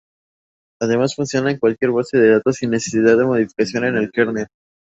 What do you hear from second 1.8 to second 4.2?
base de datos sin necesidad de modificación en el